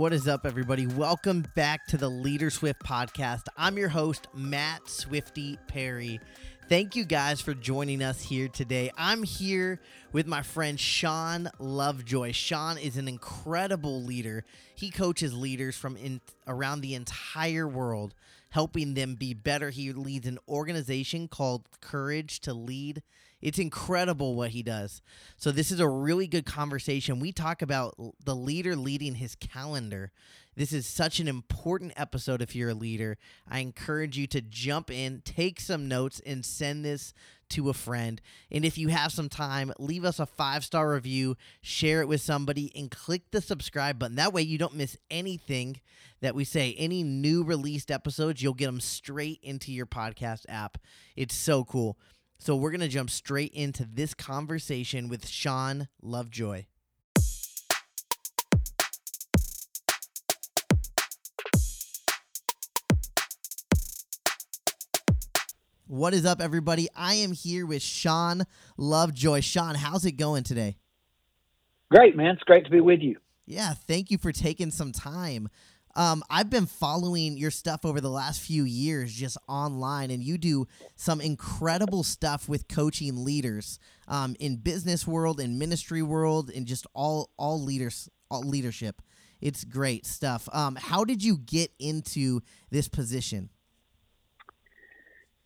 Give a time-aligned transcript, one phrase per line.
[0.00, 0.86] What is up, everybody?
[0.86, 3.48] Welcome back to the Leader Swift podcast.
[3.54, 6.20] I'm your host, Matt Swifty Perry.
[6.70, 8.90] Thank you guys for joining us here today.
[8.96, 9.78] I'm here
[10.10, 12.32] with my friend Shawn Lovejoy.
[12.32, 14.46] Shawn is an incredible leader.
[14.74, 18.14] He coaches leaders from in, around the entire world,
[18.48, 19.68] helping them be better.
[19.68, 23.02] He leads an organization called Courage to Lead.
[23.40, 25.00] It's incredible what he does.
[25.36, 27.20] So, this is a really good conversation.
[27.20, 27.94] We talk about
[28.24, 30.12] the leader leading his calendar.
[30.56, 33.16] This is such an important episode if you're a leader.
[33.48, 37.14] I encourage you to jump in, take some notes, and send this
[37.50, 38.20] to a friend.
[38.50, 42.20] And if you have some time, leave us a five star review, share it with
[42.20, 44.16] somebody, and click the subscribe button.
[44.16, 45.80] That way, you don't miss anything
[46.20, 46.74] that we say.
[46.78, 50.78] Any new released episodes, you'll get them straight into your podcast app.
[51.16, 51.96] It's so cool.
[52.42, 56.64] So we're going to jump straight into this conversation with Shawn Lovejoy.
[65.86, 66.88] What is up, everybody?
[66.96, 68.46] I am here with Shawn
[68.78, 69.40] Lovejoy.
[69.40, 70.78] Shawn, how's it going today?
[71.90, 72.36] Great, man.
[72.36, 73.18] It's great to be with you.
[73.44, 75.50] Yeah, thank you for taking some time.
[75.96, 80.38] Um, I've been following your stuff over the last few years just online, and you
[80.38, 86.66] do some incredible stuff with coaching leaders um, in business world, in ministry world, and
[86.66, 89.02] just all all leaders, all leadership.
[89.40, 90.48] It's great stuff.
[90.52, 93.50] Um, how did you get into this position?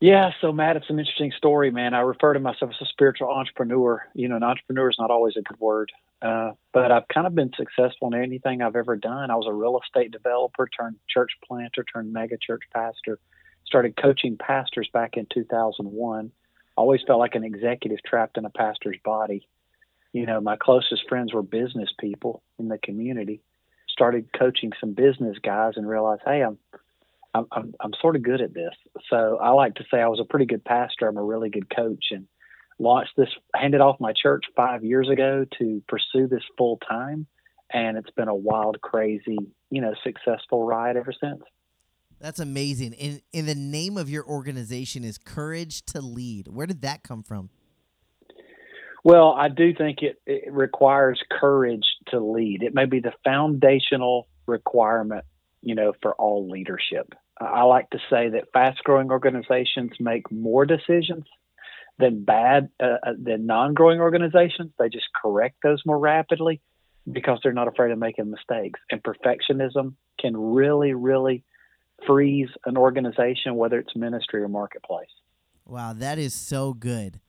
[0.00, 1.92] Yeah, so Matt, it's an interesting story, man.
[1.92, 4.06] I refer to myself as a spiritual entrepreneur.
[4.14, 5.90] You know, an entrepreneur is not always a good word.
[6.20, 9.30] Uh, but I've kind of been successful in anything I've ever done.
[9.30, 13.18] I was a real estate developer turned church planter turned mega church pastor.
[13.64, 16.32] Started coaching pastors back in 2001.
[16.76, 19.48] Always felt like an executive trapped in a pastor's body.
[20.12, 23.42] You know, my closest friends were business people in the community.
[23.88, 26.58] Started coaching some business guys and realized, hey, I'm
[27.34, 28.74] I'm, I'm, I'm sort of good at this.
[29.10, 31.06] So I like to say I was a pretty good pastor.
[31.06, 32.26] I'm a really good coach, and
[32.78, 37.26] launched this, handed off my church five years ago to pursue this full time.
[37.72, 39.36] And it's been a wild, crazy,
[39.70, 41.42] you know, successful ride ever since.
[42.20, 42.94] That's amazing.
[42.94, 46.48] And, in the name of your organization is Courage to Lead.
[46.48, 47.50] Where did that come from?
[49.04, 52.62] Well, I do think it, it requires courage to lead.
[52.62, 55.24] It may be the foundational requirement,
[55.62, 57.14] you know, for all leadership.
[57.40, 61.24] I like to say that fast growing organizations make more decisions
[61.98, 64.72] than bad uh, uh, than non-growing organizations.
[64.78, 66.60] They just correct those more rapidly
[67.10, 68.80] because they're not afraid of making mistakes.
[68.90, 71.44] And perfectionism can really, really
[72.06, 75.08] freeze an organization, whether it's ministry or marketplace.
[75.66, 77.20] Wow, that is so good.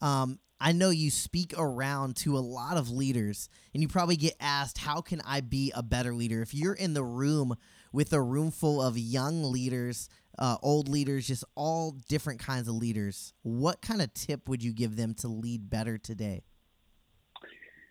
[0.00, 4.34] Um, I know you speak around to a lot of leaders, and you probably get
[4.40, 6.42] asked, How can I be a better leader?
[6.42, 7.54] If you're in the room
[7.92, 10.08] with a room full of young leaders
[10.38, 13.32] uh, old leaders, just all different kinds of leaders.
[13.42, 16.42] What kind of tip would you give them to lead better today?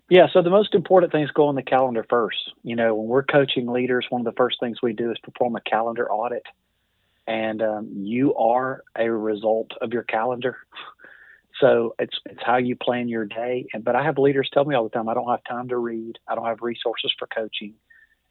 [0.10, 2.38] Yeah, so the most important things go on the calendar first.
[2.62, 5.56] You know, when we're coaching leaders, one of the first things we do is perform
[5.56, 6.44] a calendar audit.
[7.26, 10.58] And um, you are a result of your calendar.
[11.60, 13.68] So it's it's how you plan your day.
[13.74, 15.78] And but I have leaders tell me all the time, I don't have time to
[15.78, 16.18] read.
[16.28, 17.76] I don't have resources for coaching.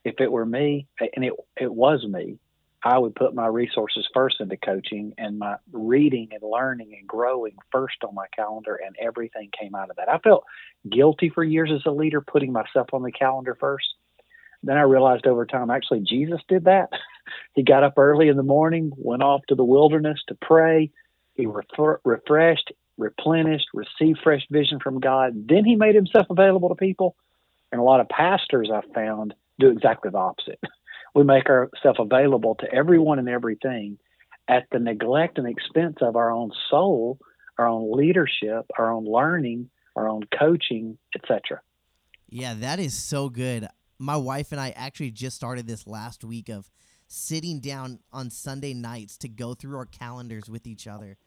[0.04, 2.38] If it were me, and it it was me,
[2.84, 7.56] I would put my resources first into coaching and my reading and learning and growing
[7.70, 10.09] first on my calendar, and everything came out of that.
[10.09, 10.44] I felt
[10.91, 13.87] guilty for years as a leader putting myself on the calendar first.
[14.65, 16.91] Then I realized over time, actually, Jesus did that.
[17.54, 20.91] he got up early in the morning, went off to the wilderness to pray.
[21.34, 25.49] He refer- refreshed, replenished, received fresh vision from God.
[25.49, 27.16] Then he made himself available to people.
[27.70, 30.60] And a lot of pastors I've found do exactly the opposite.
[31.14, 33.98] we make ourselves available to everyone and everything
[34.48, 37.19] at the neglect and expense of our own soul,
[37.58, 41.60] our own leadership, our own learning, our own coaching, etc.
[42.28, 43.66] Yeah, that is so good.
[43.98, 46.70] My wife and I actually just started this last week of
[47.08, 51.19] sitting down on Sunday nights to go through our calendars with each other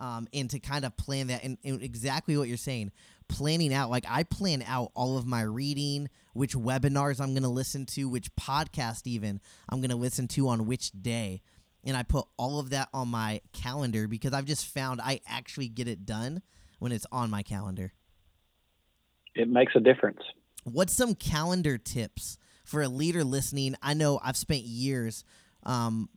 [0.00, 2.92] um, and to kind of plan that and, and exactly what you're saying
[3.32, 7.48] planning out like i plan out all of my reading which webinars i'm going to
[7.48, 9.40] listen to which podcast even
[9.70, 11.40] i'm going to listen to on which day.
[11.84, 15.68] And i put all of that on my calendar because i've just found i actually
[15.68, 16.42] get it done
[16.78, 17.92] when it's on my calendar.
[19.34, 20.18] It makes a difference.
[20.64, 23.76] What's some calendar tips for a leader listening?
[23.82, 25.24] I know i've spent years
[25.64, 26.08] um,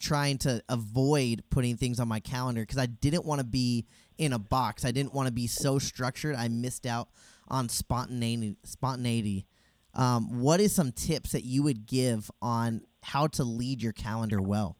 [0.00, 3.86] trying to avoid putting things on my calendar because I didn't want to be
[4.18, 4.84] in a box.
[4.84, 6.36] I didn't want to be so structured.
[6.36, 7.08] I missed out
[7.48, 8.56] on spontaneity.
[8.64, 9.46] Spontaneity.
[9.94, 14.40] Um, what is some tips that you would give on how to lead your calendar
[14.40, 14.76] well?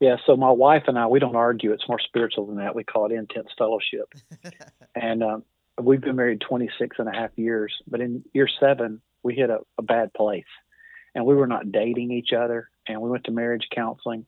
[0.00, 1.72] Yeah, so my wife and I, we don't argue.
[1.72, 2.74] It's more spiritual than that.
[2.74, 4.12] We call it intense fellowship.
[4.96, 5.44] and um,
[5.80, 9.58] we've been married 26 and a half years, but in year seven, we hit a,
[9.78, 10.44] a bad place.
[11.14, 12.68] And we were not dating each other.
[12.88, 14.26] And we went to marriage counseling.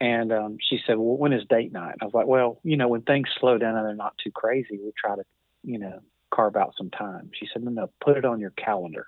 [0.00, 1.92] And um, she said, Well, when is date night?
[1.92, 4.30] And I was like, Well, you know, when things slow down and they're not too
[4.30, 5.24] crazy, we try to,
[5.62, 6.00] you know,
[6.32, 7.30] carve out some time.
[7.38, 9.06] She said, No, no, put it on your calendar.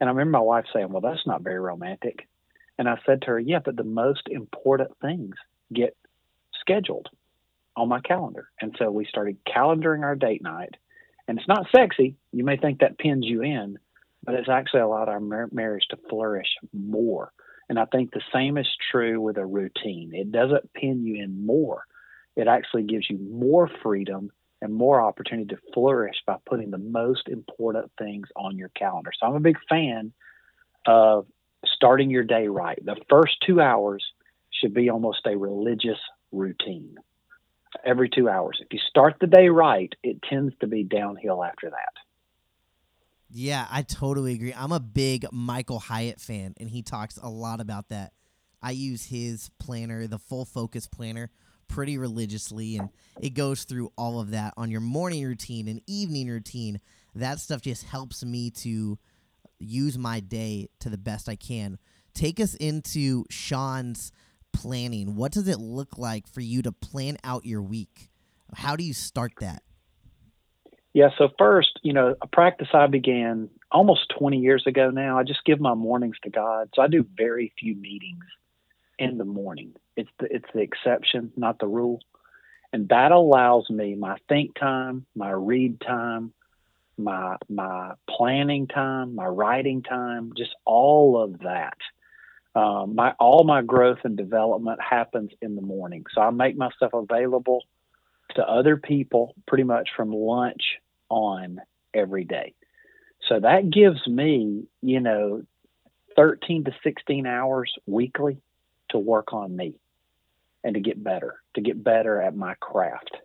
[0.00, 2.28] And I remember my wife saying, Well, that's not very romantic.
[2.78, 5.36] And I said to her, Yeah, but the most important things
[5.72, 5.96] get
[6.60, 7.08] scheduled
[7.76, 8.48] on my calendar.
[8.60, 10.74] And so we started calendaring our date night.
[11.28, 12.16] And it's not sexy.
[12.32, 13.78] You may think that pins you in,
[14.24, 17.32] but it's actually allowed our mar- marriage to flourish more.
[17.70, 20.10] And I think the same is true with a routine.
[20.12, 21.84] It doesn't pin you in more,
[22.36, 27.28] it actually gives you more freedom and more opportunity to flourish by putting the most
[27.28, 29.12] important things on your calendar.
[29.18, 30.12] So I'm a big fan
[30.84, 31.26] of
[31.64, 32.78] starting your day right.
[32.84, 34.04] The first two hours
[34.50, 35.98] should be almost a religious
[36.32, 36.96] routine
[37.84, 38.58] every two hours.
[38.60, 41.92] If you start the day right, it tends to be downhill after that.
[43.32, 44.52] Yeah, I totally agree.
[44.52, 48.12] I'm a big Michael Hyatt fan, and he talks a lot about that.
[48.62, 51.30] I use his planner, the full focus planner,
[51.68, 52.90] pretty religiously, and
[53.20, 56.80] it goes through all of that on your morning routine and evening routine.
[57.14, 58.98] That stuff just helps me to
[59.60, 61.78] use my day to the best I can.
[62.12, 64.10] Take us into Shawn's
[64.52, 65.14] planning.
[65.14, 68.10] What does it look like for you to plan out your week?
[68.54, 69.62] How do you start that?
[70.92, 75.18] Yeah, so first, you know, a practice I began almost 20 years ago now.
[75.18, 76.70] I just give my mornings to God.
[76.74, 78.24] So I do very few meetings
[78.98, 79.74] in the morning.
[79.96, 82.00] It's the it's the exception, not the rule.
[82.72, 86.32] And that allows me my think time, my read time,
[86.98, 91.76] my my planning time, my writing time, just all of that
[92.54, 96.04] um, my all my growth and development happens in the morning.
[96.12, 97.62] So I make myself available
[98.34, 100.62] to other people pretty much from lunch
[101.08, 101.60] on
[101.94, 102.54] every day.
[103.28, 105.42] So that gives me, you know,
[106.16, 108.38] 13 to 16 hours weekly
[108.90, 109.74] to work on me
[110.64, 113.16] and to get better, to get better at my craft.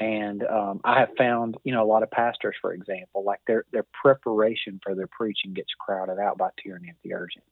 [0.00, 3.64] And um, I have found, you know, a lot of pastors, for example, like their
[3.72, 7.44] their preparation for their preaching gets crowded out by tyranny of the urgent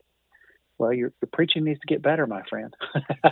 [0.81, 2.75] well, your, your preaching needs to get better, my friend.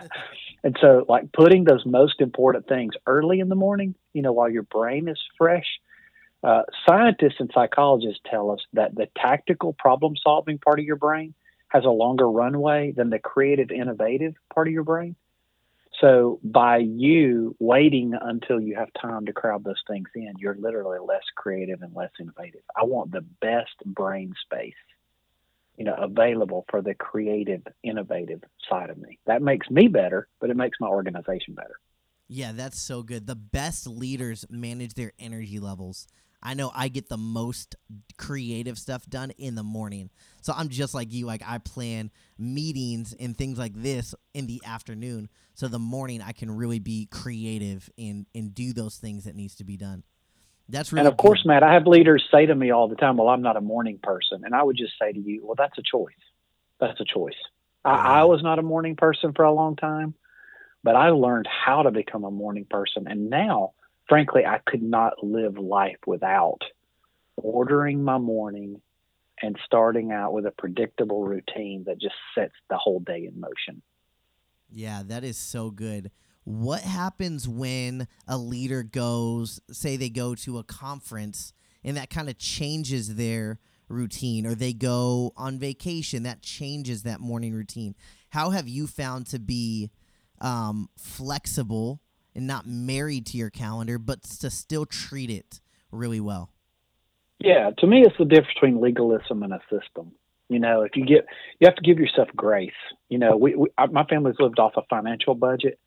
[0.62, 4.50] and so, like putting those most important things early in the morning, you know, while
[4.50, 5.66] your brain is fresh.
[6.44, 11.32] Uh, scientists and psychologists tell us that the tactical problem solving part of your brain
[11.68, 15.16] has a longer runway than the creative innovative part of your brain.
[16.02, 20.98] So by you waiting until you have time to crowd those things in, you're literally
[21.04, 22.60] less creative and less innovative.
[22.76, 24.74] I want the best brain space
[25.78, 29.18] you know available for the creative innovative side of me.
[29.26, 31.78] That makes me better but it makes my organization better.
[32.28, 33.26] Yeah that's so good.
[33.26, 36.06] The best leaders manage their energy levels.
[36.42, 37.76] I know i get the most
[38.16, 40.10] creative stuff done in the morning.
[40.42, 44.60] So i'm just like you like i plan meetings and things like this in the
[44.64, 49.34] afternoon so the morning i can really be creative and and do those things that
[49.34, 50.04] needs to be done
[50.68, 51.30] that's really and of cool.
[51.30, 53.60] course, Matt, I have leaders say to me all the time, "Well, I'm not a
[53.60, 56.12] morning person," and I would just say to you, "Well, that's a choice.
[56.80, 57.34] That's a choice."
[57.84, 57.92] Yeah.
[57.92, 60.14] I, I was not a morning person for a long time,
[60.82, 63.72] but I learned how to become a morning person, and now,
[64.08, 66.62] frankly, I could not live life without
[67.36, 68.80] ordering my morning
[69.40, 73.82] and starting out with a predictable routine that just sets the whole day in motion.
[74.70, 76.10] Yeah, that is so good
[76.44, 81.52] what happens when a leader goes, say they go to a conference
[81.84, 87.20] and that kind of changes their routine or they go on vacation that changes that
[87.20, 87.94] morning routine.
[88.30, 89.90] How have you found to be
[90.40, 92.00] um, flexible
[92.34, 96.50] and not married to your calendar but to still treat it really well?
[97.38, 100.12] Yeah to me it's the difference between legalism and a system.
[100.48, 101.26] You know if you get
[101.60, 102.70] you have to give yourself grace.
[103.08, 105.78] You know we, we my family's lived off a financial budget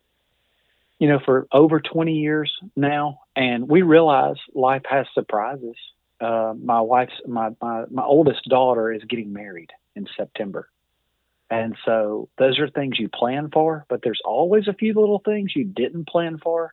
[0.98, 5.76] you know, for over 20 years now, and we realize life has surprises.
[6.20, 10.68] Uh, my wife's my, my my oldest daughter is getting married in September,
[11.50, 13.84] and so those are things you plan for.
[13.88, 16.72] But there's always a few little things you didn't plan for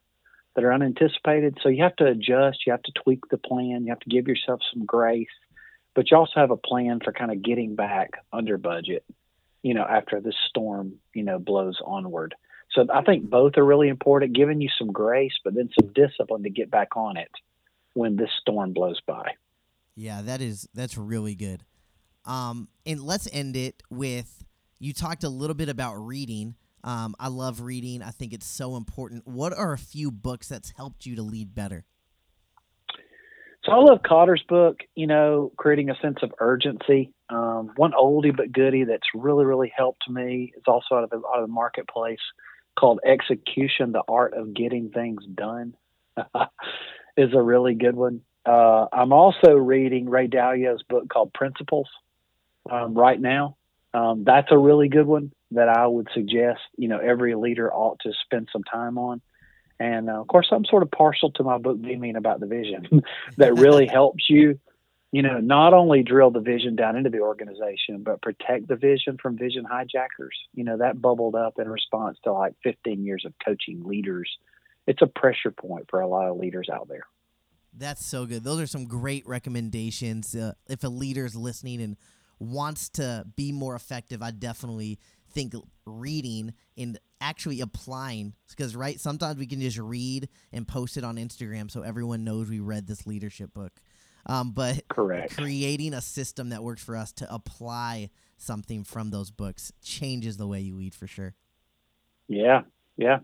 [0.55, 1.57] that are unanticipated.
[1.61, 2.65] So you have to adjust.
[2.65, 3.83] You have to tweak the plan.
[3.85, 5.27] You have to give yourself some grace,
[5.95, 9.03] but you also have a plan for kind of getting back under budget.
[9.63, 12.35] You know, after this storm, you know, blows onward.
[12.71, 16.43] So I think both are really important, giving you some grace, but then some discipline
[16.43, 17.31] to get back on it
[17.93, 19.31] when this storm blows by.
[19.95, 21.63] Yeah, that is that's really good.
[22.25, 24.43] Um, and let's end it with
[24.79, 26.55] you talked a little bit about reading.
[26.83, 28.01] Um, I love reading.
[28.01, 29.27] I think it's so important.
[29.27, 31.85] What are a few books that's helped you to lead better?
[33.65, 37.11] So I love Kotter's book, you know, creating a sense of urgency.
[37.29, 41.17] Um, one oldie but goodie that's really, really helped me is also out of the,
[41.17, 42.19] out of the marketplace
[42.79, 45.75] called Execution, the Art of Getting Things Done
[47.17, 48.21] is a really good one.
[48.45, 51.89] Uh, I'm also reading Ray Dalio's book called Principles
[52.71, 53.57] um, right now.
[53.93, 58.00] Um, that's a really good one that I would suggest, you know, every leader ought
[58.01, 59.21] to spend some time on.
[59.79, 62.45] And uh, of course, I'm sort of partial to my book, Be Mean About the
[62.45, 63.03] Vision,
[63.38, 64.59] that really helps you,
[65.11, 69.17] you know, not only drill the vision down into the organization, but protect the vision
[69.21, 70.37] from vision hijackers.
[70.53, 74.29] You know, that bubbled up in response to like 15 years of coaching leaders.
[74.85, 77.05] It's a pressure point for a lot of leaders out there.
[77.73, 78.43] That's so good.
[78.43, 80.35] Those are some great recommendations.
[80.35, 81.97] Uh, if a leader is listening and
[82.39, 84.99] wants to be more effective, I definitely
[85.31, 85.53] think
[85.85, 91.17] reading and actually applying because right sometimes we can just read and post it on
[91.17, 93.73] instagram so everyone knows we read this leadership book
[94.25, 99.31] um, but correct creating a system that works for us to apply something from those
[99.31, 101.33] books changes the way you lead for sure
[102.27, 102.61] yeah
[102.97, 103.19] yeah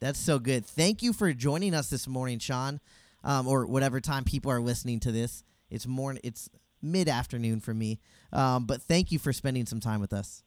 [0.00, 2.80] that's so good thank you for joining us this morning shawn
[3.24, 6.48] um, or whatever time people are listening to this it's morning it's
[6.80, 7.98] mid-afternoon for me
[8.32, 10.42] um, but thank you for spending some time with us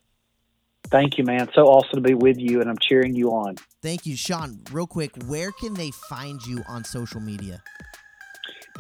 [0.90, 1.48] Thank you, man.
[1.54, 3.56] So awesome to be with you, and I'm cheering you on.
[3.82, 4.60] Thank you, Shawn.
[4.72, 7.62] Real quick, where can they find you on social media?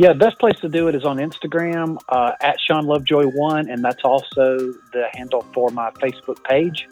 [0.01, 3.69] Yeah, the best place to do it is on Instagram uh, at Shawn Lovejoy One,
[3.69, 4.57] and that's also
[4.93, 6.89] the handle for my Facebook page.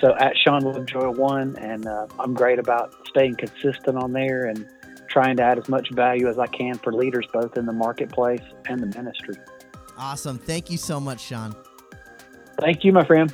[0.00, 4.68] So at Shawn Lovejoy One, and uh, I'm great about staying consistent on there and
[5.06, 8.42] trying to add as much value as I can for leaders both in the marketplace
[8.68, 9.36] and the ministry.
[9.96, 10.36] Awesome.
[10.36, 11.54] Thank you so much, Shawn.
[12.58, 13.32] Thank you, my friend.